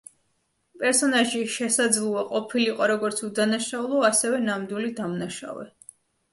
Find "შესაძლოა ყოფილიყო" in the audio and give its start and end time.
1.57-2.89